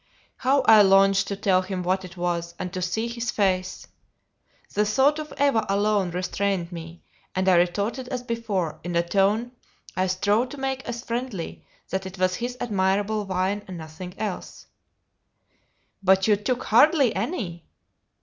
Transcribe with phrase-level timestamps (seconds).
[0.37, 3.85] How I longed to tell him what it was, and to see his face!
[4.73, 7.03] The thought of Eva alone restrained me,
[7.35, 9.51] and I retorted as before, in a tone
[9.95, 14.65] I strove to make as friendly, that it was his admirable wine and nothing else.
[16.01, 17.67] "But you took hardly any."